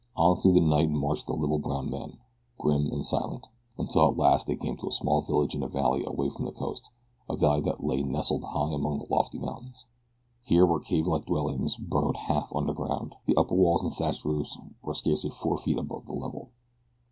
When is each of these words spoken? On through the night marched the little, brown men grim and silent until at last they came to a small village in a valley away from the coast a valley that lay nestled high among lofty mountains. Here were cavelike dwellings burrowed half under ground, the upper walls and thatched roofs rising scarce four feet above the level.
On 0.15 0.35
through 0.35 0.53
the 0.53 0.61
night 0.61 0.89
marched 0.89 1.27
the 1.27 1.35
little, 1.35 1.59
brown 1.59 1.87
men 1.91 2.17
grim 2.57 2.87
and 2.87 3.05
silent 3.05 3.49
until 3.77 4.07
at 4.09 4.17
last 4.17 4.47
they 4.47 4.55
came 4.55 4.75
to 4.77 4.87
a 4.87 4.91
small 4.91 5.21
village 5.21 5.53
in 5.53 5.61
a 5.61 5.67
valley 5.67 6.03
away 6.03 6.27
from 6.29 6.45
the 6.45 6.51
coast 6.51 6.89
a 7.29 7.35
valley 7.37 7.61
that 7.61 7.83
lay 7.83 8.01
nestled 8.01 8.43
high 8.45 8.73
among 8.73 9.05
lofty 9.11 9.37
mountains. 9.37 9.85
Here 10.41 10.65
were 10.65 10.79
cavelike 10.79 11.25
dwellings 11.27 11.77
burrowed 11.77 12.17
half 12.17 12.51
under 12.55 12.73
ground, 12.73 13.13
the 13.27 13.37
upper 13.37 13.53
walls 13.53 13.83
and 13.83 13.93
thatched 13.93 14.25
roofs 14.25 14.57
rising 14.81 15.15
scarce 15.15 15.37
four 15.37 15.57
feet 15.59 15.77
above 15.77 16.07
the 16.07 16.15
level. 16.15 16.49